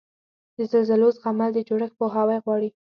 [0.55, 2.69] د زلزلو زغمل د جوړښت پوهاوی غواړي.